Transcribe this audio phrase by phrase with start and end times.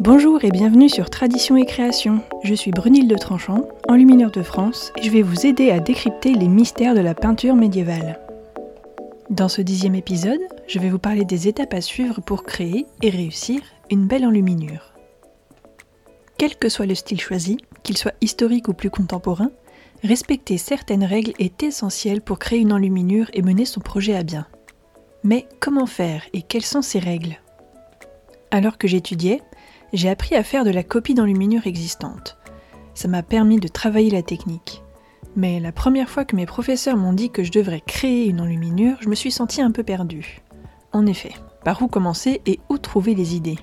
[0.00, 2.20] Bonjour et bienvenue sur Tradition et Création.
[2.42, 6.34] Je suis Brunilde de Tranchant, enlumineur de France, et je vais vous aider à décrypter
[6.34, 8.20] les mystères de la peinture médiévale.
[9.30, 13.10] Dans ce dixième épisode, je vais vous parler des étapes à suivre pour créer et
[13.10, 13.60] réussir
[13.90, 14.92] une belle enluminure.
[16.36, 19.50] Quel que soit le style choisi, qu'il soit historique ou plus contemporain,
[20.02, 24.46] respecter certaines règles est essentiel pour créer une enluminure et mener son projet à bien.
[25.22, 27.38] Mais comment faire et quelles sont ces règles?
[28.50, 29.42] Alors que j'étudiais,
[29.92, 32.36] j'ai appris à faire de la copie d'enluminure existante.
[32.94, 34.82] Ça m'a permis de travailler la technique.
[35.36, 38.98] Mais la première fois que mes professeurs m'ont dit que je devrais créer une enluminure,
[39.00, 40.40] je me suis senti un peu perdu.
[40.92, 41.32] En effet,
[41.64, 43.58] par où commencer et où trouver les idées?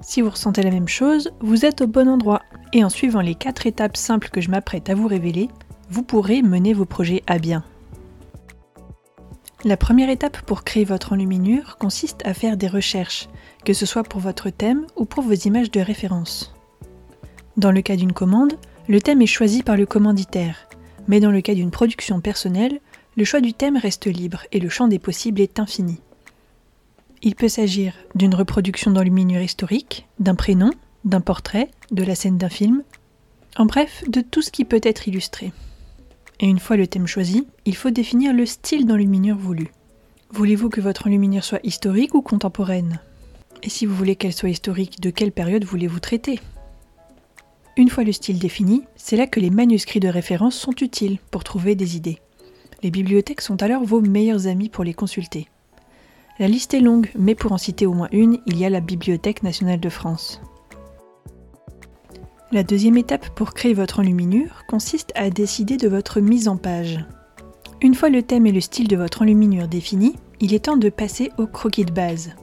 [0.00, 2.42] Si vous ressentez la même chose, vous êtes au bon endroit,
[2.72, 5.48] et en suivant les quatre étapes simples que je m'apprête à vous révéler,
[5.90, 7.64] vous pourrez mener vos projets à bien.
[9.66, 13.28] La première étape pour créer votre enluminure consiste à faire des recherches,
[13.64, 16.54] que ce soit pour votre thème ou pour vos images de référence.
[17.56, 18.52] Dans le cas d'une commande,
[18.86, 20.68] le thème est choisi par le commanditaire,
[21.08, 22.78] mais dans le cas d'une production personnelle,
[23.16, 26.00] le choix du thème reste libre et le champ des possibles est infini.
[27.22, 30.70] Il peut s'agir d'une reproduction d'enluminure historique, d'un prénom,
[31.04, 32.84] d'un portrait, de la scène d'un film,
[33.56, 35.50] en bref, de tout ce qui peut être illustré.
[36.40, 39.68] Et une fois le thème choisi, il faut définir le style d'enluminure voulu.
[40.30, 43.00] Voulez-vous que votre enluminure soit historique ou contemporaine?
[43.62, 46.40] Et si vous voulez qu'elle soit historique, de quelle période voulez-vous traiter?
[47.78, 51.44] Une fois le style défini, c'est là que les manuscrits de référence sont utiles pour
[51.44, 52.18] trouver des idées.
[52.82, 55.48] Les bibliothèques sont alors vos meilleurs amis pour les consulter.
[56.38, 58.80] La liste est longue, mais pour en citer au moins une, il y a la
[58.80, 60.40] Bibliothèque nationale de France.
[62.52, 67.04] La deuxième étape pour créer votre enluminure consiste à décider de votre mise en page.
[67.80, 70.88] Une fois le thème et le style de votre enluminure définis, il est temps de
[70.88, 72.36] passer au croquis de base.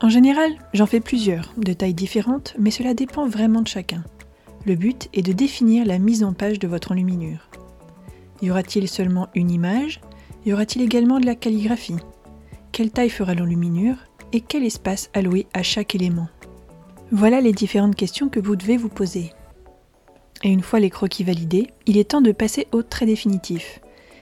[0.00, 4.02] En général, j'en fais plusieurs, de tailles différentes, mais cela dépend vraiment de chacun.
[4.64, 7.50] Le but est de définir la mise en page de votre enluminure.
[8.40, 10.00] Y aura-t-il seulement une image?
[10.46, 11.96] Y aura-t-il également de la calligraphie?
[12.72, 13.96] Quelle taille fera l'enluminure?
[14.32, 16.28] Et quel espace alloué à chaque élément?
[17.10, 19.32] Voilà les différentes questions que vous devez vous poser.
[20.42, 23.80] Et une fois les croquis validés, il est temps de passer au trait définitif.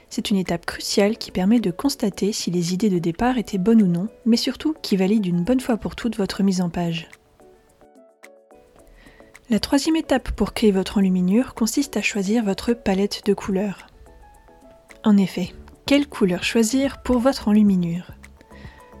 [0.09, 3.81] C'est une étape cruciale qui permet de constater si les idées de départ étaient bonnes
[3.81, 7.09] ou non, mais surtout qui valide une bonne fois pour toutes votre mise en page.
[9.49, 13.87] La troisième étape pour créer votre enluminure consiste à choisir votre palette de couleurs.
[15.03, 15.53] En effet,
[15.85, 18.11] quelle couleur choisir pour votre enluminure?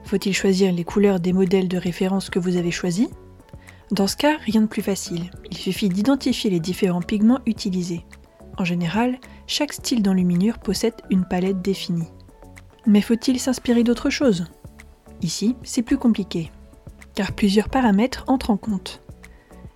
[0.03, 3.09] Faut-il choisir les couleurs des modèles de référence que vous avez choisis?
[3.91, 5.31] Dans ce cas, rien de plus facile.
[5.49, 8.05] Il suffit d'identifier les différents pigments utilisés.
[8.57, 12.09] En général, chaque style d'enluminure possède une palette définie.
[12.85, 14.47] Mais faut-il s'inspirer d'autre chose?
[15.21, 16.51] Ici, c'est plus compliqué,
[17.15, 19.01] car plusieurs paramètres entrent en compte.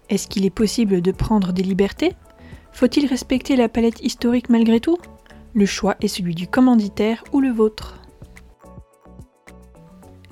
[0.09, 2.13] Est-ce qu'il est possible de prendre des libertés?
[2.73, 4.97] Faut-il respecter la palette historique malgré tout?
[5.53, 7.97] Le choix est celui du commanditaire ou le vôtre.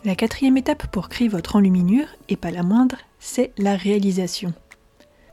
[0.05, 4.53] La quatrième étape pour créer votre enluminure, et pas la moindre, c'est la réalisation.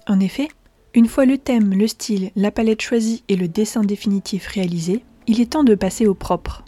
[0.07, 0.49] En effet,
[0.95, 5.41] une fois le thème, le style, la palette choisie et le dessin définitif réalisé, il
[5.41, 6.65] est temps de passer au propre.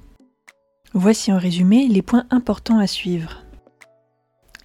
[0.94, 3.44] Voici en résumé les points importants à suivre.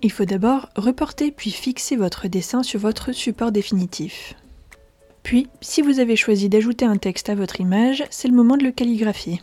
[0.02, 4.36] Il faut d'abord reporter puis fixer votre dessin sur votre support définitif.
[5.24, 8.64] Puis, si vous avez choisi d'ajouter un texte à votre image, c'est le moment de
[8.64, 9.42] le calligraphier.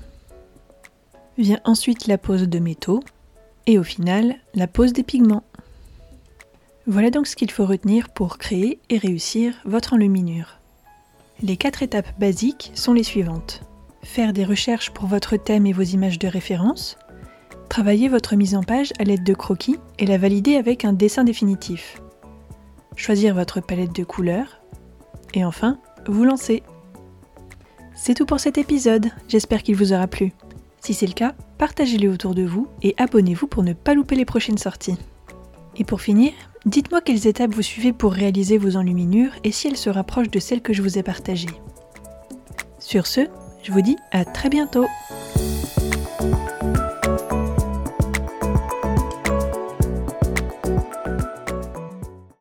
[1.39, 3.03] Vient ensuite la pose de métaux
[3.67, 5.45] et au final la pose des pigments.
[6.87, 10.59] Voilà donc ce qu'il faut retenir pour créer et réussir votre enluminure.
[11.43, 13.63] Les quatre étapes basiques sont les suivantes.
[14.03, 16.99] Faire des recherches pour votre thème et vos images de référence,
[17.69, 21.23] travailler votre mise en page à l'aide de croquis et la valider avec un dessin
[21.23, 22.01] définitif,
[22.97, 24.61] choisir votre palette de couleurs,
[25.35, 26.63] et enfin, vous lancer.
[27.95, 30.33] C'est tout pour cet épisode, j'espère qu'il vous aura plu.
[30.81, 34.25] Si c'est le cas, partagez-le autour de vous et abonnez-vous pour ne pas louper les
[34.25, 34.97] prochaines sorties.
[35.77, 36.33] Et pour finir,
[36.67, 40.41] dites-moi quelles étapes vous suivez pour réaliser vos enluminures et si elles se rapprochent de
[40.41, 41.49] celles que je vous ai partagées.
[42.79, 43.29] Sur ce,
[43.63, 44.87] je vous dis à très bientôt